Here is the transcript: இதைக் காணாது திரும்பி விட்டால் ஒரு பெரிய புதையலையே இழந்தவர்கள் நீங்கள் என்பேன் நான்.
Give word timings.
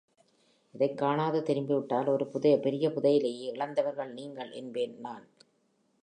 இதைக் 0.73 0.97
காணாது 0.97 1.43
திரும்பி 1.43 1.73
விட்டால் 1.73 2.07
ஒரு 2.07 2.25
பெரிய 2.59 2.89
புதையலையே 2.89 3.45
இழந்தவர்கள் 3.51 4.13
நீங்கள் 4.13 4.51
என்பேன் 4.51 4.99
நான். 4.99 5.27